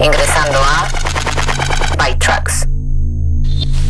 [0.00, 0.88] Ingresando a
[1.98, 2.68] ByTrax,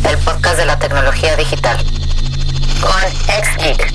[0.09, 1.77] el podcast de la tecnología digital.
[2.81, 2.91] Con
[3.27, 3.93] XGeek.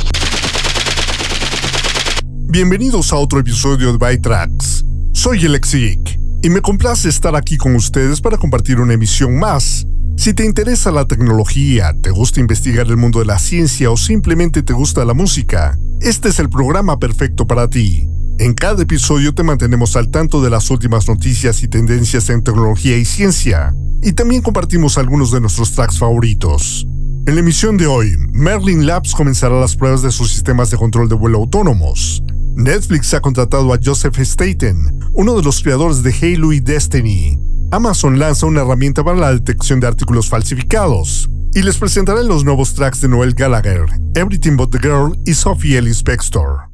[2.49, 4.85] Bienvenidos a otro episodio de ByTrax.
[5.13, 9.85] Soy el XGeek y me complace estar aquí con ustedes para compartir una emisión más.
[10.17, 14.63] Si te interesa la tecnología, te gusta investigar el mundo de la ciencia o simplemente
[14.63, 18.09] te gusta la música, este es el programa perfecto para ti.
[18.39, 22.97] En cada episodio te mantenemos al tanto de las últimas noticias y tendencias en tecnología
[22.97, 26.85] y ciencia, y también compartimos algunos de nuestros tracks favoritos.
[27.27, 31.09] En la emisión de hoy, Merlin Labs comenzará las pruebas de sus sistemas de control
[31.09, 32.25] de vuelo autónomos.
[32.57, 37.39] Netflix ha contratado a Joseph Staten, uno de los creadores de Halo y Destiny.
[37.71, 41.31] Amazon lanza una herramienta para la detección de artículos falsificados.
[41.55, 45.79] Y les presentaré los nuevos tracks de Noel Gallagher, Everything But the Girl y Sophie
[45.79, 46.74] Ellis Bextor.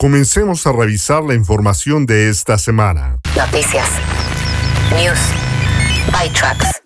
[0.00, 3.20] Comencemos a revisar la información de esta semana.
[3.36, 3.86] Noticias.
[4.96, 5.18] News.
[6.06, 6.80] ByTrax.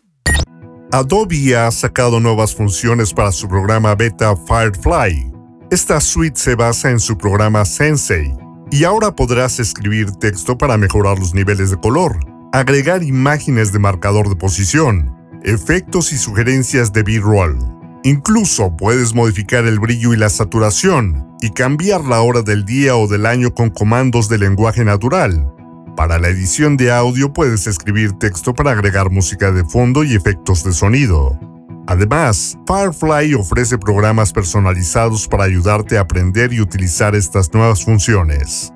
[0.91, 5.31] Adobe ha sacado nuevas funciones para su programa beta Firefly.
[5.71, 8.35] Esta suite se basa en su programa Sensei
[8.73, 12.19] y ahora podrás escribir texto para mejorar los niveles de color,
[12.53, 17.74] agregar imágenes de marcador de posición, efectos y sugerencias de B-roll.
[18.07, 23.09] Incluso puedes modificar el brillo y la saturación y cambiar la hora del día o
[23.09, 25.51] del año con comandos de lenguaje natural.
[25.97, 30.63] Para la edición de audio puedes escribir texto para agregar música de fondo y efectos
[30.65, 31.41] de sonido.
[31.87, 38.74] Además, Firefly ofrece programas personalizados para ayudarte a aprender y utilizar estas nuevas funciones.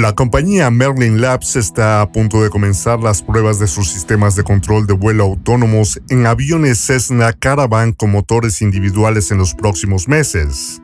[0.00, 4.42] La compañía Merlin Labs está a punto de comenzar las pruebas de sus sistemas de
[4.42, 10.80] control de vuelo autónomos en aviones Cessna Caravan con motores individuales en los próximos meses.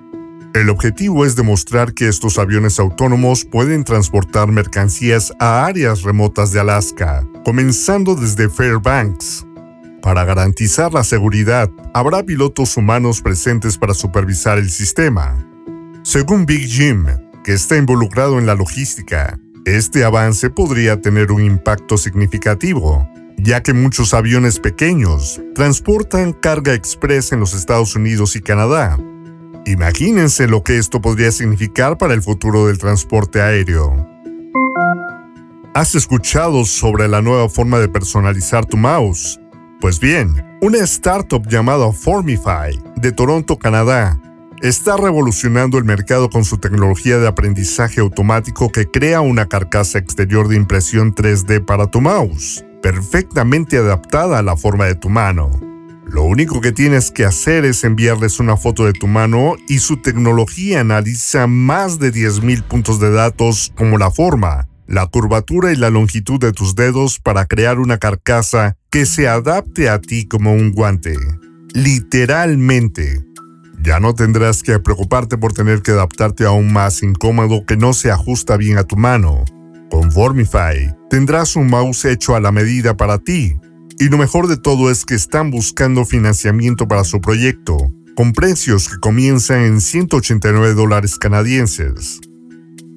[0.52, 6.60] El objetivo es demostrar que estos aviones autónomos pueden transportar mercancías a áreas remotas de
[6.60, 9.46] Alaska, comenzando desde Fairbanks.
[10.02, 15.42] Para garantizar la seguridad, habrá pilotos humanos presentes para supervisar el sistema.
[16.02, 17.06] Según Big Jim,
[17.46, 19.38] que está involucrado en la logística.
[19.64, 23.08] Este avance podría tener un impacto significativo,
[23.38, 28.98] ya que muchos aviones pequeños transportan carga express en los Estados Unidos y Canadá.
[29.64, 33.94] Imagínense lo que esto podría significar para el futuro del transporte aéreo.
[35.72, 39.38] ¿Has escuchado sobre la nueva forma de personalizar tu mouse?
[39.80, 44.20] Pues bien, una startup llamada Formify de Toronto, Canadá,
[44.62, 50.48] está revolucionando el mercado con su tecnología de aprendizaje automático que crea una carcasa exterior
[50.48, 55.50] de impresión 3D para tu mouse, perfectamente adaptada a la forma de tu mano.
[56.06, 59.96] Lo único que tienes que hacer es enviarles una foto de tu mano y su
[59.96, 65.90] tecnología analiza más de 10.000 puntos de datos como la forma, la curvatura y la
[65.90, 70.70] longitud de tus dedos para crear una carcasa que se adapte a ti como un
[70.70, 71.16] guante.
[71.74, 73.25] Literalmente,
[73.86, 77.92] ya no tendrás que preocuparte por tener que adaptarte a un más incómodo que no
[77.92, 79.44] se ajusta bien a tu mano.
[79.90, 83.56] Con Formify tendrás un mouse hecho a la medida para ti.
[84.00, 87.76] Y lo mejor de todo es que están buscando financiamiento para su proyecto,
[88.16, 92.20] con precios que comienzan en 189 dólares canadienses.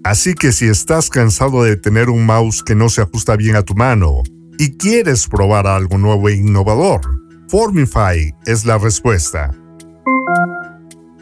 [0.03, 3.61] Así que si estás cansado de tener un mouse que no se ajusta bien a
[3.61, 4.23] tu mano
[4.57, 7.01] y quieres probar algo nuevo e innovador,
[7.47, 9.51] Formify es la respuesta.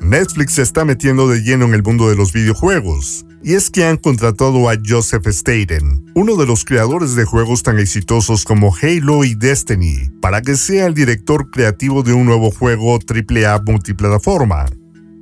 [0.07, 3.83] Netflix se está metiendo de lleno en el mundo de los videojuegos, y es que
[3.83, 9.25] han contratado a Joseph Staten, uno de los creadores de juegos tan exitosos como Halo
[9.25, 14.67] y Destiny, para que sea el director creativo de un nuevo juego AAA multiplataforma.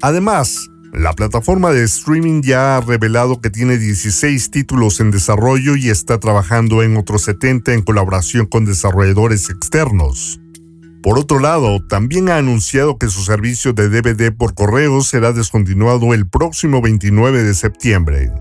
[0.03, 5.89] Además, la plataforma de streaming ya ha revelado que tiene 16 títulos en desarrollo y
[5.89, 10.39] está trabajando en otros 70 en colaboración con desarrolladores externos.
[11.05, 16.15] Por otro lado, también ha anunciado que su servicio de DVD por correo será descontinuado
[16.15, 18.31] el próximo 29 de septiembre.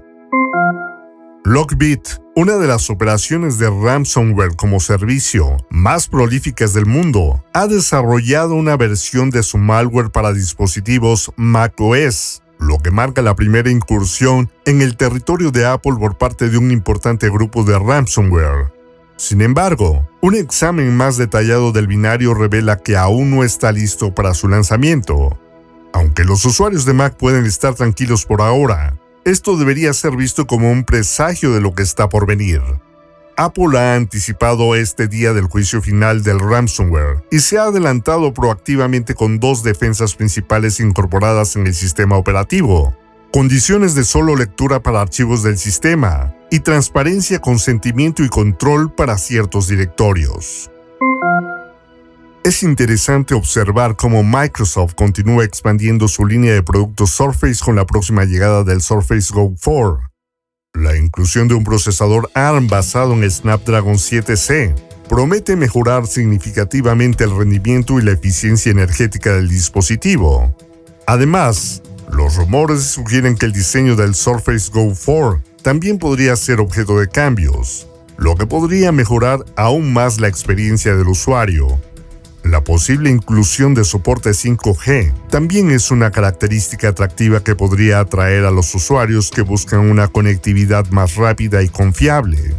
[1.45, 2.01] Lockbit,
[2.35, 8.79] una de las operaciones de ransomware como servicio más prolíficas del mundo, ha desarrollado una
[8.79, 14.97] versión de su malware para dispositivos macOS, lo que marca la primera incursión en el
[14.97, 18.74] territorio de Apple por parte de un importante grupo de ransomware.
[19.25, 24.35] Sin embargo, un examen más detallado del binario revela que aún no está listo para
[24.35, 25.39] su lanzamiento.
[25.95, 30.71] Aunque los usuarios de Mac pueden estar tranquilos por ahora, esto debería ser visto como
[30.71, 32.61] un presagio de lo que está por venir.
[33.39, 39.15] Apple ha anticipado este día del juicio final del ransomware y se ha adelantado proactivamente
[39.15, 42.95] con dos defensas principales incorporadas en el sistema operativo,
[43.33, 49.67] condiciones de solo lectura para archivos del sistema y transparencia, consentimiento y control para ciertos
[49.67, 50.71] directorios.
[52.45, 58.25] Es interesante observar cómo Microsoft continúa expandiendo su línea de productos Surface con la próxima
[58.25, 59.99] llegada del Surface Go 4.
[60.75, 64.77] La inclusión de un procesador ARM basado en Snapdragon 7C
[65.09, 70.57] promete mejorar significativamente el rendimiento y la eficiencia energética del dispositivo.
[71.09, 77.01] Además, los rumores sugieren que el diseño del Surface Go 4 también podría ser objeto
[77.01, 77.89] de cambios,
[78.19, 81.81] lo que podría mejorar aún más la experiencia del usuario.
[82.43, 88.51] La posible inclusión de soporte 5G también es una característica atractiva que podría atraer a
[88.51, 92.53] los usuarios que buscan una conectividad más rápida y confiable.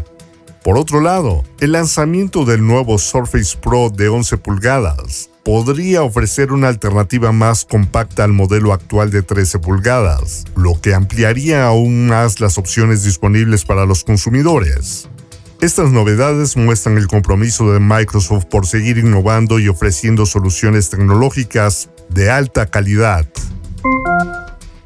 [0.64, 6.70] Por otro lado, el lanzamiento del nuevo Surface Pro de 11 pulgadas podría ofrecer una
[6.70, 12.58] alternativa más compacta al modelo actual de 13 pulgadas, lo que ampliaría aún más las
[12.58, 15.08] opciones disponibles para los consumidores.
[15.62, 22.32] Estas novedades muestran el compromiso de Microsoft por seguir innovando y ofreciendo soluciones tecnológicas de
[22.32, 23.28] alta calidad.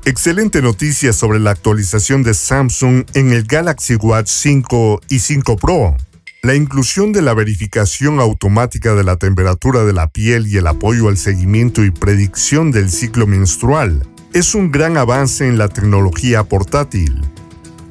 [0.04, 5.96] Excelente noticia sobre la actualización de Samsung en el Galaxy Watch 5 y 5 Pro.
[6.42, 11.10] La inclusión de la verificación automática de la temperatura de la piel y el apoyo
[11.10, 17.20] al seguimiento y predicción del ciclo menstrual es un gran avance en la tecnología portátil.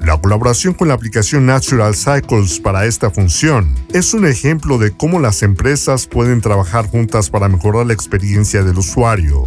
[0.01, 5.21] La colaboración con la aplicación Natural Cycles para esta función es un ejemplo de cómo
[5.21, 9.47] las empresas pueden trabajar juntas para mejorar la experiencia del usuario.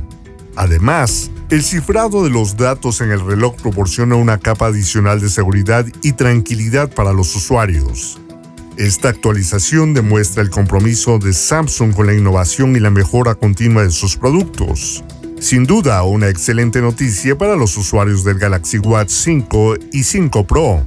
[0.56, 5.88] Además, el cifrado de los datos en el reloj proporciona una capa adicional de seguridad
[6.04, 8.21] y tranquilidad para los usuarios.
[8.82, 13.92] Esta actualización demuestra el compromiso de Samsung con la innovación y la mejora continua de
[13.92, 15.04] sus productos.
[15.40, 20.84] Sin duda, una excelente noticia para los usuarios del Galaxy Watch 5 y 5 Pro.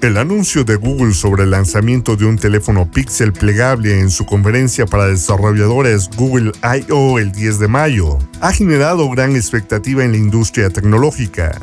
[0.00, 4.86] El anuncio de Google sobre el lanzamiento de un teléfono Pixel plegable en su conferencia
[4.86, 7.18] para desarrolladores Google I.O.
[7.18, 11.60] el 10 de mayo ha generado gran expectativa en la industria tecnológica.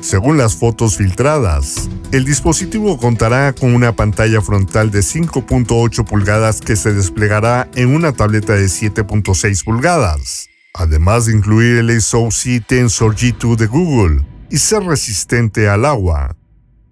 [0.00, 6.76] Según las fotos filtradas, el dispositivo contará con una pantalla frontal de 5.8 pulgadas que
[6.76, 13.56] se desplegará en una tableta de 7.6 pulgadas, además de incluir el SoC Tensor G2
[13.56, 16.36] de Google y ser resistente al agua.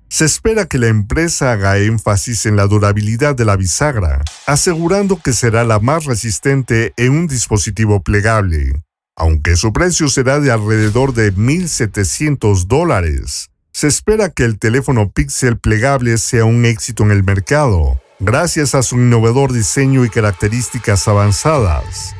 [0.08, 5.32] Se espera que la empresa haga énfasis en la durabilidad de la bisagra, asegurando que
[5.32, 8.82] será la más resistente en un dispositivo plegable
[9.16, 13.50] aunque su precio será de alrededor de 1.700 dólares.
[13.72, 18.82] Se espera que el teléfono Pixel plegable sea un éxito en el mercado, gracias a
[18.82, 22.14] su innovador diseño y características avanzadas.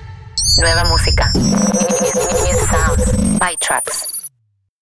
[0.59, 1.31] Nueva música.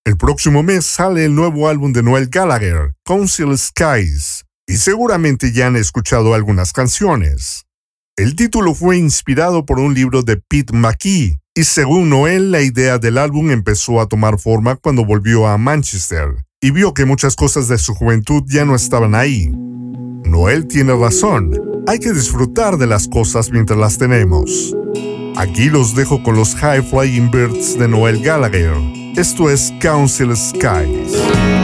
[0.05, 5.67] El próximo mes sale el nuevo álbum de Noel Gallagher, Council Skies, y seguramente ya
[5.69, 7.65] han escuchado algunas canciones.
[8.17, 12.99] El título fue inspirado por un libro de Pete McKee, y según Noel, la idea
[12.99, 17.69] del álbum empezó a tomar forma cuando volvió a Manchester y vio que muchas cosas
[17.69, 19.53] de su juventud ya no estaban ahí.
[20.25, 21.53] Noel tiene razón,
[21.87, 24.75] hay que disfrutar de las cosas mientras las tenemos.
[25.37, 28.75] Aquí los dejo con los High Flying Birds de Noel Gallagher.
[29.17, 31.64] Esto es Council Skies.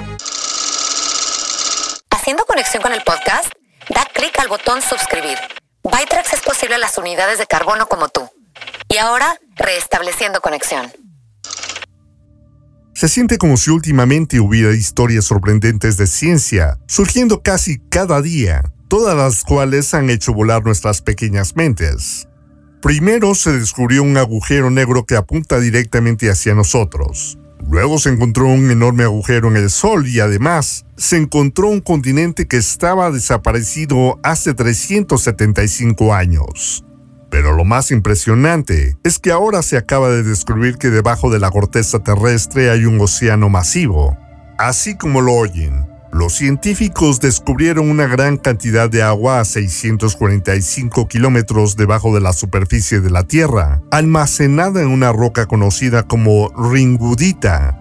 [2.61, 3.51] Conexión con el podcast,
[3.89, 5.35] da clic al botón suscribir.
[5.83, 8.29] Bytrax es posible a las unidades de carbono como tú.
[8.87, 10.85] Y ahora, reestableciendo conexión.
[12.93, 19.17] Se siente como si últimamente hubiera historias sorprendentes de ciencia, surgiendo casi cada día, todas
[19.17, 22.27] las cuales han hecho volar nuestras pequeñas mentes.
[22.79, 27.39] Primero se descubrió un agujero negro que apunta directamente hacia nosotros.
[27.69, 32.47] Luego se encontró un enorme agujero en el Sol y además se encontró un continente
[32.47, 36.83] que estaba desaparecido hace 375 años.
[37.29, 41.49] Pero lo más impresionante es que ahora se acaba de descubrir que debajo de la
[41.49, 44.17] corteza terrestre hay un océano masivo.
[44.57, 51.75] Así como lo oyen, los científicos descubrieron una gran cantidad de agua a 645 kilómetros
[51.75, 57.77] debajo de la superficie de la Tierra, almacenada en una roca conocida como ringudita.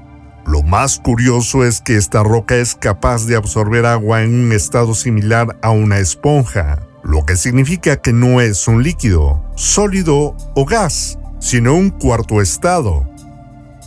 [0.46, 4.94] Lo más curioso es que esta roca es capaz de absorber agua en un estado
[4.94, 11.18] similar a una esponja lo que significa que no es un líquido, sólido o gas,
[11.38, 13.09] sino un cuarto estado.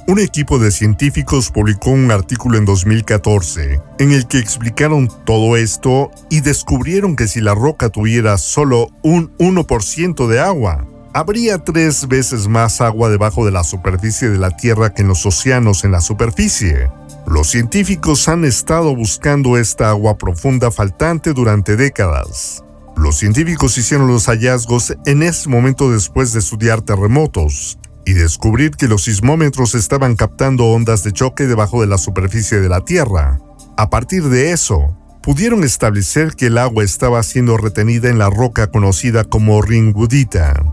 [0.06, 6.12] Un equipo de científicos publicó un artículo en 2014 en el que explicaron todo esto
[6.30, 12.50] y descubrieron que si la roca tuviera solo un 1% de agua, habría tres veces
[12.50, 16.02] más agua debajo de la superficie de la Tierra que en los océanos en la
[16.02, 16.92] superficie.
[17.26, 22.62] Los científicos han estado buscando esta agua profunda faltante durante décadas.
[22.98, 28.88] Los científicos hicieron los hallazgos en ese momento después de estudiar terremotos y descubrir que
[28.88, 33.40] los sismómetros estaban captando ondas de choque debajo de la superficie de la Tierra.
[33.78, 38.68] A partir de eso, pudieron establecer que el agua estaba siendo retenida en la roca
[38.68, 40.64] conocida como ringudita.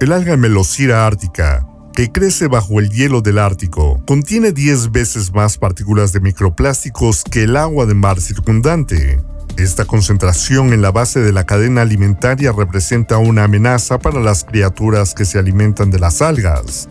[0.00, 1.64] El alga Melocira ártica,
[1.94, 7.44] que crece bajo el hielo del Ártico, contiene 10 veces más partículas de microplásticos que
[7.44, 9.20] el agua de mar circundante.
[9.58, 15.14] Esta concentración en la base de la cadena alimentaria representa una amenaza para las criaturas
[15.14, 16.88] que se alimentan de las algas.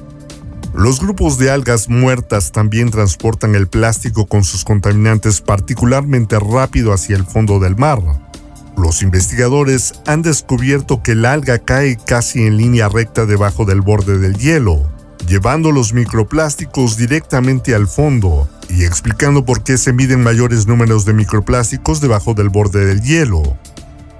[0.73, 7.15] Los grupos de algas muertas también transportan el plástico con sus contaminantes particularmente rápido hacia
[7.15, 7.99] el fondo del mar.
[8.77, 14.19] Los investigadores han descubierto que el alga cae casi en línea recta debajo del borde
[14.19, 14.87] del hielo,
[15.27, 21.13] llevando los microplásticos directamente al fondo y explicando por qué se miden mayores números de
[21.13, 23.57] microplásticos debajo del borde del hielo.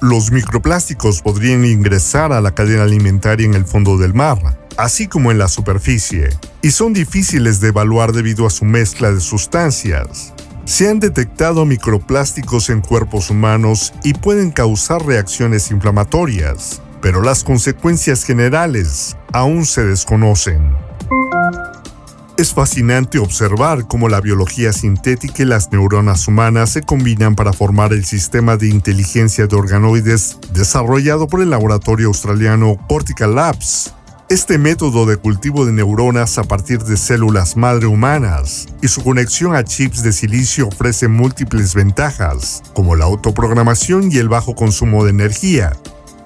[0.02, 5.32] Los microplásticos podrían ingresar a la cadena alimentaria en el fondo del mar, así como
[5.32, 6.30] en la superficie,
[6.62, 10.34] y son difíciles de evaluar debido a su mezcla de sustancias.
[10.66, 18.24] Se han detectado microplásticos en cuerpos humanos y pueden causar reacciones inflamatorias, pero las consecuencias
[18.24, 20.76] generales aún se desconocen.
[22.42, 27.94] Es fascinante observar cómo la biología sintética y las neuronas humanas se combinan para formar
[27.94, 33.94] el sistema de inteligencia de organoides desarrollado por el laboratorio australiano Cortical Labs.
[34.28, 39.54] Este método de cultivo de neuronas a partir de células madre humanas y su conexión
[39.54, 45.12] a chips de silicio ofrece múltiples ventajas, como la autoprogramación y el bajo consumo de
[45.12, 45.74] energía,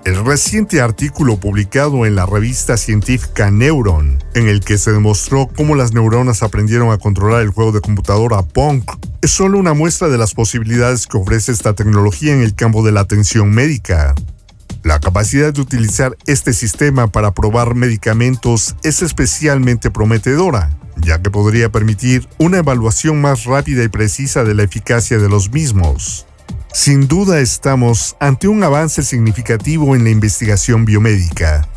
[0.05, 5.73] el reciente artículo publicado en la revista científica Neuron, en el que se demostró cómo
[5.73, 8.83] las neuronas aprendieron a controlar el juego de computadora Pong,
[9.23, 12.91] es solo una muestra de las posibilidades que ofrece esta tecnología en el campo de
[12.91, 14.13] la atención médica.
[14.83, 21.71] La capacidad de utilizar este sistema para probar medicamentos es especialmente prometedora, ya que podría
[21.71, 26.27] permitir una evaluación más rápida y precisa de la eficacia de los mismos.
[26.75, 31.69] Sin duda estamos ante un avance significativo en la investigación biomédica.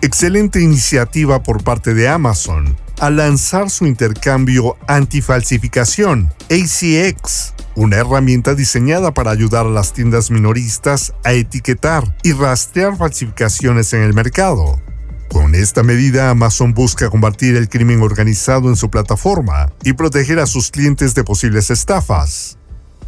[0.00, 9.12] Excelente iniciativa por parte de Amazon al lanzar su intercambio antifalsificación, ACX, una herramienta diseñada
[9.12, 14.80] para ayudar a las tiendas minoristas a etiquetar y rastrear falsificaciones en el mercado.
[15.28, 20.46] Con esta medida, Amazon busca combatir el crimen organizado en su plataforma y proteger a
[20.46, 22.56] sus clientes de posibles estafas.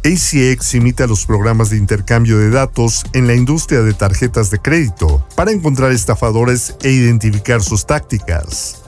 [0.05, 5.25] ACX imita los programas de intercambio de datos en la industria de tarjetas de crédito
[5.35, 8.83] para encontrar estafadores e identificar sus tácticas.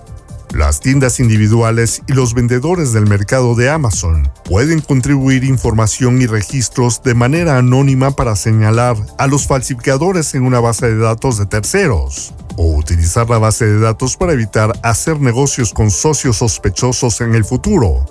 [0.54, 7.02] Las tiendas individuales y los vendedores del mercado de Amazon pueden contribuir información y registros
[7.02, 12.34] de manera anónima para señalar a los falsificadores en una base de datos de terceros
[12.58, 17.46] o utilizar la base de datos para evitar hacer negocios con socios sospechosos en el
[17.46, 18.06] futuro.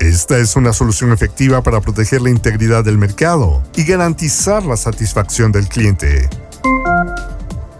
[0.00, 5.52] Esta es una solución efectiva para proteger la integridad del mercado y garantizar la satisfacción
[5.52, 6.28] del cliente.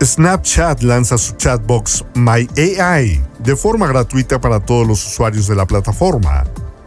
[0.02, 5.66] Snapchat lanza su chatbox My AI de forma gratuita para todos los usuarios de la
[5.66, 6.44] plataforma.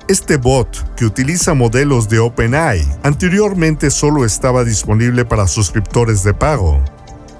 [0.08, 6.82] Este bot, que utiliza modelos de OpenAI, anteriormente solo estaba disponible para suscriptores de pago.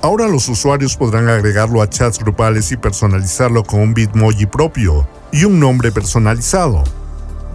[0.02, 5.46] Ahora los usuarios podrán agregarlo a chats grupales y personalizarlo con un Bitmoji propio y
[5.46, 6.84] un nombre personalizado.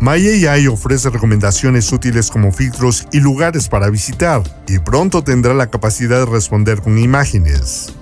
[0.02, 6.18] MyAI ofrece recomendaciones útiles como filtros y lugares para visitar, y pronto tendrá la capacidad
[6.18, 7.94] de responder con imágenes.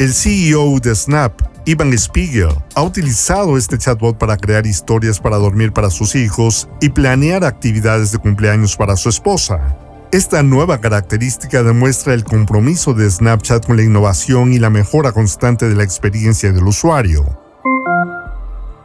[0.00, 5.72] El CEO de Snap, Ivan Spiegel, ha utilizado este chatbot para crear historias para dormir
[5.72, 9.78] para sus hijos y planear actividades de cumpleaños para su esposa.
[10.10, 15.68] Esta nueva característica demuestra el compromiso de Snapchat con la innovación y la mejora constante
[15.68, 17.43] de la experiencia del usuario.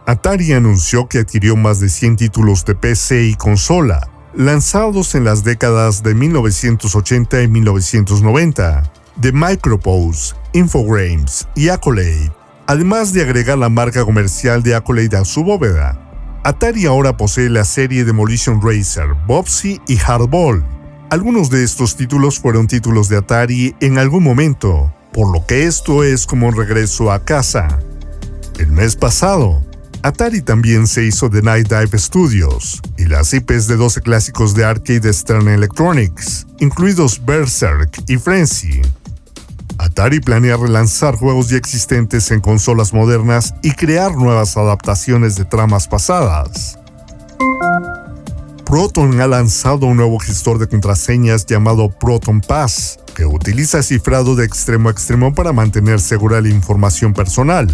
[0.10, 5.43] Atari anunció que adquirió más de 100 títulos de PC y consola, lanzados en las
[5.43, 12.32] décadas de 1980 y 1990, de Micropose, Infogrames y Accolade,
[12.65, 16.39] además de agregar la marca comercial de Accolade a su bóveda.
[16.43, 20.65] Atari ahora posee la serie Demolition Racer, Bobsy y Hardball.
[21.12, 26.04] Algunos de estos títulos fueron títulos de Atari en algún momento, por lo que esto
[26.04, 27.78] es como un regreso a casa.
[28.58, 29.68] El mes pasado,
[30.02, 34.66] Atari también se hizo de Night Dive Studios y las IPs de 12 clásicos de
[34.66, 38.82] arcade de Stern Electronics, incluidos Berserk y Frenzy,
[39.80, 45.88] Atari planea relanzar juegos ya existentes en consolas modernas y crear nuevas adaptaciones de tramas
[45.88, 46.78] pasadas.
[48.66, 54.46] Proton ha lanzado un nuevo gestor de contraseñas llamado Proton Pass, que utiliza cifrado de
[54.46, 57.68] extremo a extremo para mantener segura la información personal.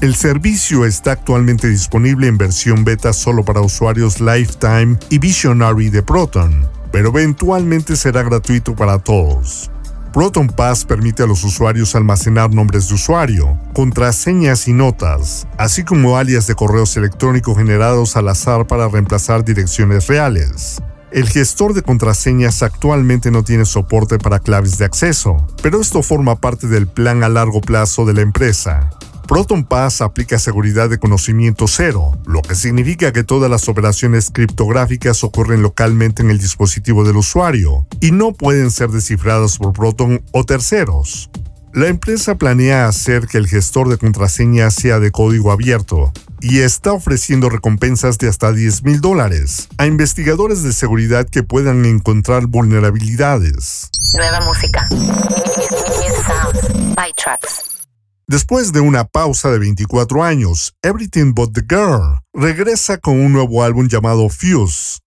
[0.00, 6.02] El servicio está actualmente disponible en versión beta solo para usuarios Lifetime y Visionary de
[6.02, 9.70] Proton, pero eventualmente será gratuito para todos.
[10.12, 16.18] Proton Pass permite a los usuarios almacenar nombres de usuario, contraseñas y notas, así como
[16.18, 20.82] alias de correos electrónicos generados al azar para reemplazar direcciones reales.
[21.12, 26.36] El gestor de contraseñas actualmente no tiene soporte para claves de acceso, pero esto forma
[26.36, 28.90] parte del plan a largo plazo de la empresa.
[29.26, 35.24] Proton Pass aplica seguridad de conocimiento cero, lo que significa que todas las operaciones criptográficas
[35.24, 40.44] ocurren localmente en el dispositivo del usuario y no pueden ser descifradas por Proton o
[40.44, 41.30] terceros.
[41.72, 46.92] La empresa planea hacer que el gestor de contraseñas sea de código abierto y está
[46.92, 53.88] ofreciendo recompensas de hasta 10 mil dólares a investigadores de seguridad que puedan encontrar vulnerabilidades.
[54.14, 54.86] Nueva música.
[58.26, 63.62] Después de una pausa de 24 años, Everything But the Girl regresa con un nuevo
[63.62, 65.00] álbum llamado Fuse.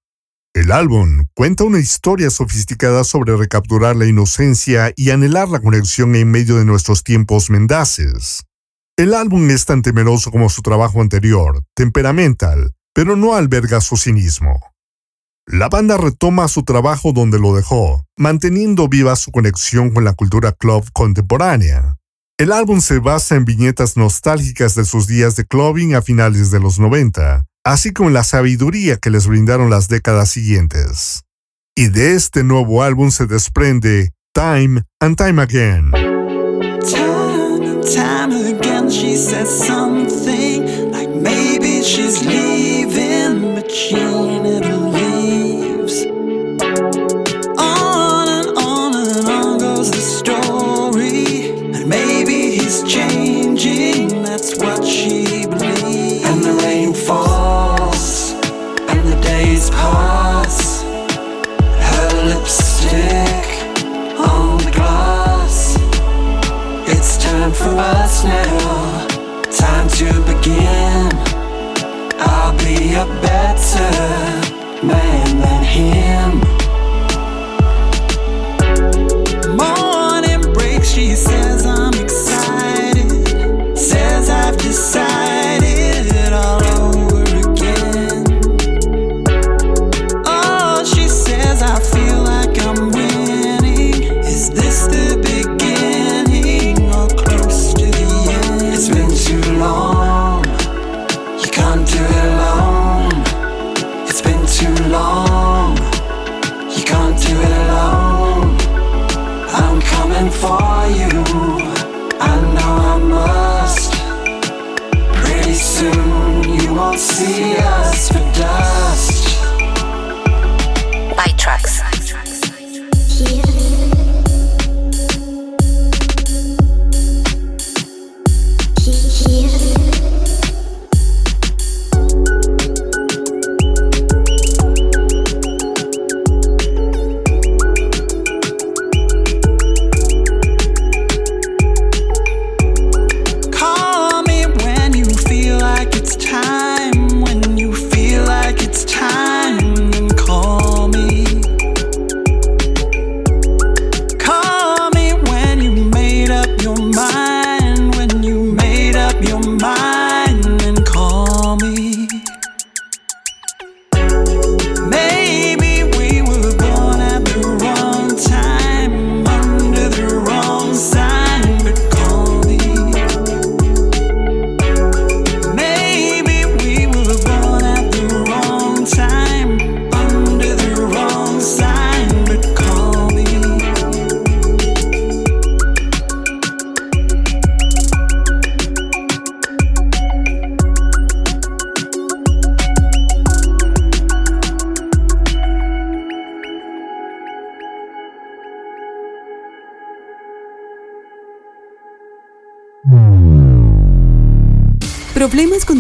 [0.54, 6.30] El álbum cuenta una historia sofisticada sobre recapturar la inocencia y anhelar la conexión en
[6.30, 8.44] medio de nuestros tiempos mendaces.
[8.96, 14.60] El álbum es tan temeroso como su trabajo anterior, temperamental, pero no alberga su cinismo.
[15.48, 20.52] La banda retoma su trabajo donde lo dejó, manteniendo viva su conexión con la cultura
[20.52, 21.97] club contemporánea.
[22.40, 26.60] El álbum se basa en viñetas nostálgicas de sus días de clubbing a finales de
[26.60, 31.24] los 90, así como la sabiduría que les brindaron las décadas siguientes.
[31.76, 35.92] Y de este nuevo álbum se desprende Time and Time Again.
[41.88, 43.56] She's leaving,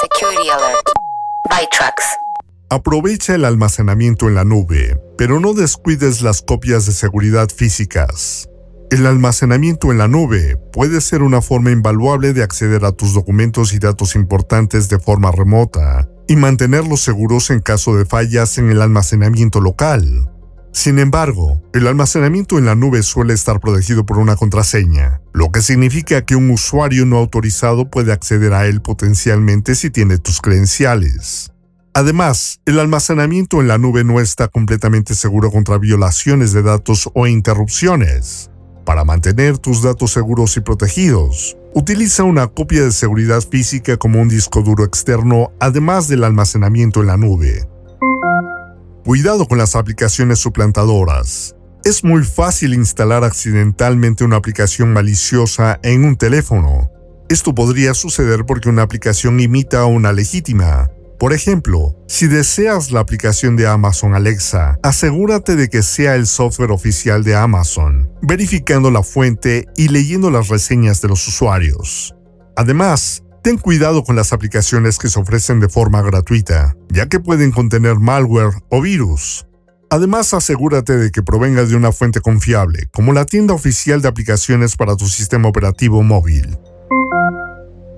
[0.00, 0.92] Security Alert.
[1.48, 2.04] By Tracks.
[2.70, 8.48] Aprovecha el almacenamiento en la nube, pero no descuides las copias de seguridad físicas.
[8.90, 13.72] El almacenamiento en la nube puede ser una forma invaluable de acceder a tus documentos
[13.72, 18.80] y datos importantes de forma remota y mantenerlos seguros en caso de fallas en el
[18.80, 20.31] almacenamiento local.
[20.72, 25.60] Sin embargo, el almacenamiento en la nube suele estar protegido por una contraseña, lo que
[25.60, 31.52] significa que un usuario no autorizado puede acceder a él potencialmente si tiene tus credenciales.
[31.92, 37.26] Además, el almacenamiento en la nube no está completamente seguro contra violaciones de datos o
[37.26, 38.50] interrupciones.
[38.86, 44.28] Para mantener tus datos seguros y protegidos, utiliza una copia de seguridad física como un
[44.28, 47.68] disco duro externo, además del almacenamiento en la nube.
[49.04, 51.56] Cuidado con las aplicaciones suplantadoras.
[51.84, 56.88] Es muy fácil instalar accidentalmente una aplicación maliciosa en un teléfono.
[57.28, 60.88] Esto podría suceder porque una aplicación imita a una legítima.
[61.18, 66.70] Por ejemplo, si deseas la aplicación de Amazon Alexa, asegúrate de que sea el software
[66.70, 72.14] oficial de Amazon, verificando la fuente y leyendo las reseñas de los usuarios.
[72.56, 77.50] Además, ten cuidado con las aplicaciones que se ofrecen de forma gratuita, ya que pueden
[77.50, 79.46] contener malware o virus.
[79.90, 84.76] Además, asegúrate de que provenga de una fuente confiable, como la tienda oficial de aplicaciones
[84.76, 86.56] para tu sistema operativo móvil.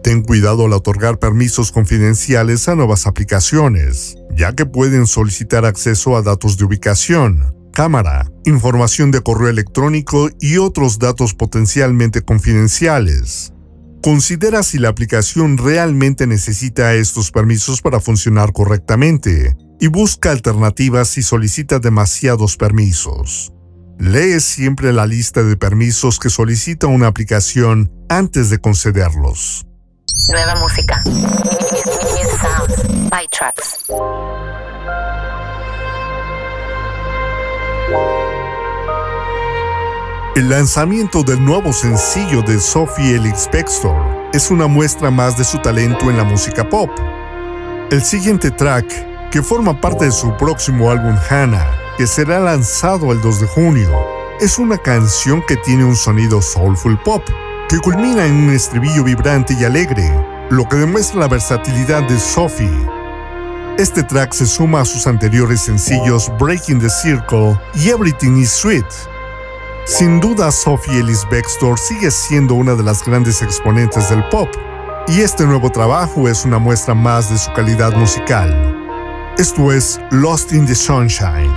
[0.02, 6.22] Ten cuidado al otorgar permisos confidenciales a nuevas aplicaciones, ya que pueden solicitar acceso a
[6.22, 13.53] datos de ubicación, cámara, información de correo electrónico y otros datos potencialmente confidenciales.
[14.04, 21.22] Considera si la aplicación realmente necesita estos permisos para funcionar correctamente y busca alternativas si
[21.22, 23.54] solicita demasiados permisos.
[23.98, 29.64] Lee siempre la lista de permisos que solicita una aplicación antes de concederlos.
[30.28, 31.02] Nueva música.
[33.08, 33.86] By Tracks.
[40.36, 45.58] El lanzamiento del nuevo sencillo de Sophie Elix Bextor es una muestra más de su
[45.58, 46.90] talento en la música pop.
[47.92, 53.20] El siguiente track, que forma parte de su próximo álbum Hannah, que será lanzado el
[53.20, 53.88] 2 de junio,
[54.40, 57.22] es una canción que tiene un sonido soulful pop,
[57.68, 60.12] que culmina en un estribillo vibrante y alegre,
[60.50, 62.88] lo que demuestra la versatilidad de Sophie.
[63.78, 69.13] Este track se suma a sus anteriores sencillos Breaking the Circle y Everything is Sweet.
[69.86, 74.48] Sin duda, Sophie Ellis Bextor sigue siendo una de las grandes exponentes del pop,
[75.06, 78.50] y este nuevo trabajo es una muestra más de su calidad musical.
[79.36, 81.52] Esto es Lost in the Sunshine.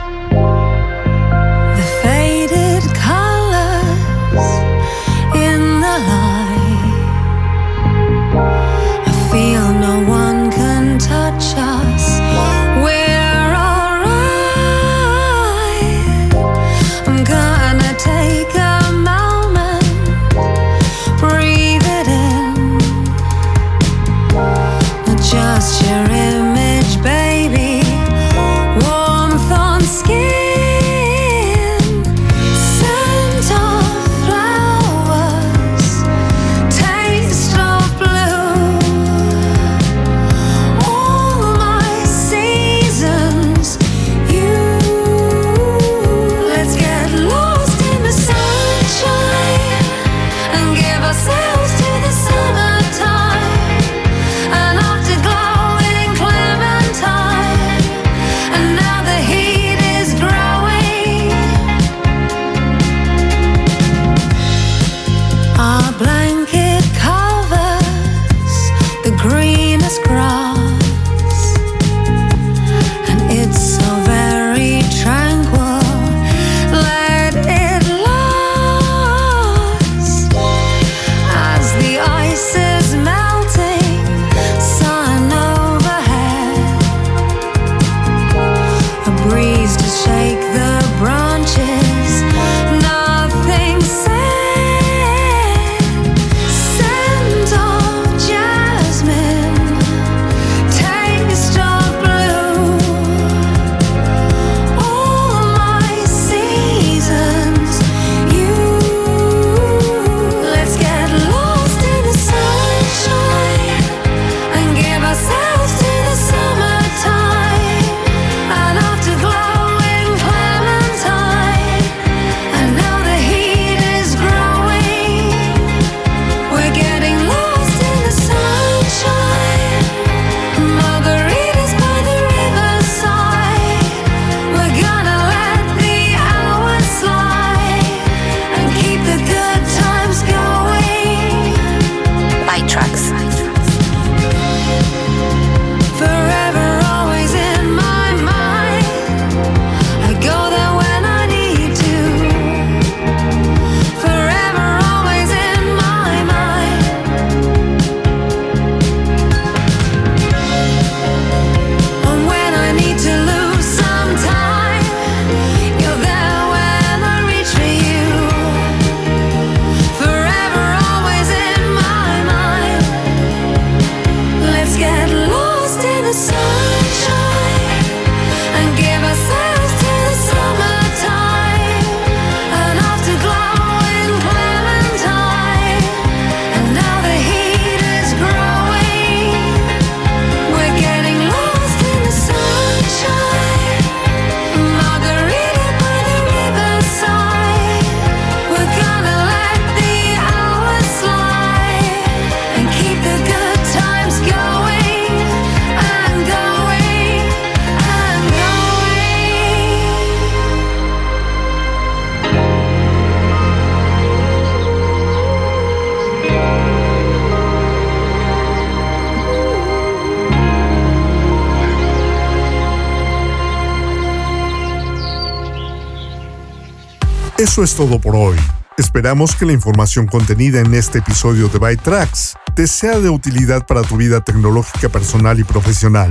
[227.64, 228.36] Es todo por hoy.
[228.78, 233.66] Esperamos que la información contenida en este episodio de Byte Tracks te sea de utilidad
[233.66, 236.10] para tu vida tecnológica personal y profesional.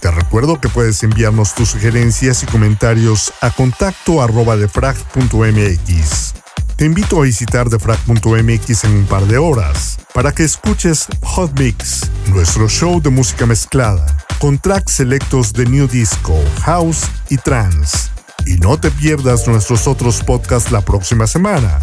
[0.00, 6.34] Te recuerdo que puedes enviarnos tus sugerencias y comentarios a contacto arroba defrag.mx.
[6.76, 12.10] Te invito a visitar defrag.mx en un par de horas para que escuches Hot Mix,
[12.26, 14.06] nuestro show de música mezclada,
[14.38, 18.15] con tracks selectos de New Disco, House y Trance.
[18.46, 21.80] Y no te pierdas nuestros otros podcasts la próxima semana.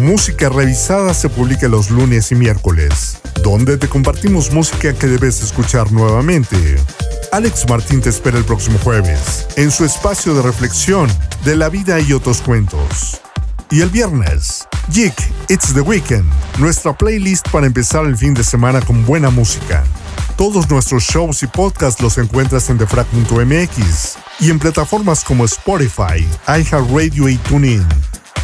[0.00, 5.92] Música Revisada se publica los lunes y miércoles, donde te compartimos música que debes escuchar
[5.92, 6.76] nuevamente.
[7.32, 11.06] Alex Martín te espera el próximo jueves, en su espacio de reflexión
[11.44, 13.20] de la vida y otros cuentos.
[13.70, 15.14] Y el viernes, Jig,
[15.48, 16.24] It's the Weekend,
[16.58, 19.84] nuestra playlist para empezar el fin de semana con buena música.
[20.38, 27.28] Todos nuestros shows y podcasts los encuentras en defrag.mx y en plataformas como Spotify, iHeartRadio
[27.28, 27.86] y TuneIn.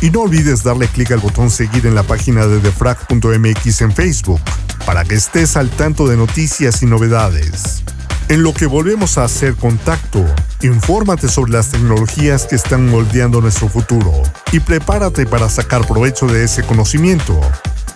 [0.01, 4.41] Y no olvides darle clic al botón seguir en la página de defrag.mx en Facebook
[4.85, 7.83] para que estés al tanto de noticias y novedades.
[8.29, 10.25] En lo que volvemos a hacer contacto,
[10.63, 16.45] infórmate sobre las tecnologías que están moldeando nuestro futuro y prepárate para sacar provecho de
[16.45, 17.39] ese conocimiento.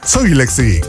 [0.05, 0.87] Soy Lex Geek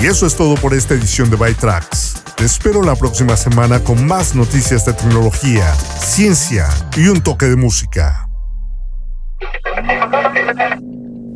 [0.00, 2.15] y eso es todo por esta edición de Byte Tracks.
[2.36, 7.56] Te espero la próxima semana con más noticias de tecnología, ciencia y un toque de
[7.56, 8.28] música.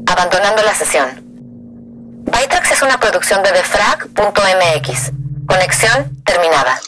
[0.07, 1.09] Abandonando la sesión.
[2.27, 5.13] Bytrax es una producción de defrag.mx.
[5.47, 6.79] Conexión terminada.